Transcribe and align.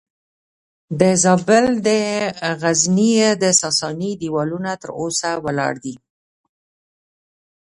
د 0.99 1.01
زابل 1.23 1.65
د 1.87 1.89
غزنیې 2.61 3.29
د 3.43 3.45
ساساني 3.61 4.11
دیوالونه 4.21 4.71
تر 4.81 4.89
اوسه 5.01 5.29
ولاړ 5.45 5.73
دي 5.85 5.95